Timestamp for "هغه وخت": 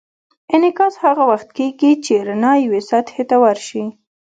1.03-1.49